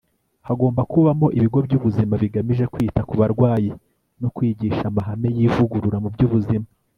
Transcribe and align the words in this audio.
hagomba 0.47 0.81
kubamo 0.91 1.27
ibigo 1.37 1.57
by'ubuzima 1.65 2.13
bigamije 2.23 2.65
kwita 2.73 3.01
ku 3.09 3.13
barwayi 3.21 3.69
no 4.21 4.29
kwigisha 4.35 4.83
amahame 4.91 5.29
y'ivugurura 5.37 5.97
mu 6.05 6.09
by'ubuzima 6.15 6.67